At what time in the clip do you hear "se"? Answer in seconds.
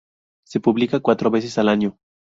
0.47-0.59